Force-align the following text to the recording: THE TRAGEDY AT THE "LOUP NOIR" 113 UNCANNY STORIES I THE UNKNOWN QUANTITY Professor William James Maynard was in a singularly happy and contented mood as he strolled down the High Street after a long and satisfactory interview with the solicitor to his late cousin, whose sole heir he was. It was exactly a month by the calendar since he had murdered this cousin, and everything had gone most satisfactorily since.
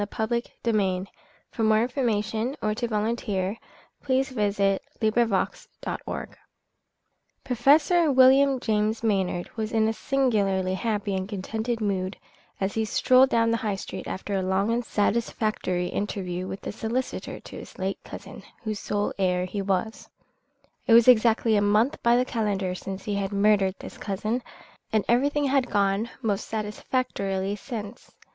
THE 0.01 0.07
TRAGEDY 0.07 0.37
AT 0.37 0.63
THE 0.63 0.73
"LOUP 0.73 1.05
NOIR" 1.61 1.89
113 1.93 1.97
UNCANNY 2.03 2.21
STORIES 3.13 3.59
I 4.01 4.79
THE 4.99 5.07
UNKNOWN 5.09 5.47
QUANTITY 5.83 6.37
Professor 7.43 8.11
William 8.11 8.59
James 8.59 9.03
Maynard 9.03 9.51
was 9.55 9.71
in 9.71 9.87
a 9.87 9.93
singularly 9.93 10.73
happy 10.73 11.13
and 11.13 11.29
contented 11.29 11.79
mood 11.81 12.17
as 12.59 12.73
he 12.73 12.83
strolled 12.83 13.29
down 13.29 13.51
the 13.51 13.57
High 13.57 13.75
Street 13.75 14.07
after 14.07 14.33
a 14.33 14.41
long 14.41 14.71
and 14.71 14.83
satisfactory 14.83 15.89
interview 15.89 16.47
with 16.47 16.61
the 16.61 16.71
solicitor 16.71 17.39
to 17.39 17.57
his 17.57 17.77
late 17.77 17.99
cousin, 18.03 18.41
whose 18.63 18.79
sole 18.79 19.13
heir 19.19 19.45
he 19.45 19.61
was. 19.61 20.09
It 20.87 20.93
was 20.93 21.07
exactly 21.07 21.55
a 21.55 21.61
month 21.61 22.01
by 22.01 22.15
the 22.17 22.25
calendar 22.25 22.73
since 22.73 23.03
he 23.03 23.13
had 23.13 23.31
murdered 23.31 23.75
this 23.77 23.99
cousin, 23.99 24.41
and 24.91 25.05
everything 25.07 25.43
had 25.43 25.69
gone 25.69 26.09
most 26.23 26.47
satisfactorily 26.47 27.55
since. 27.55 28.11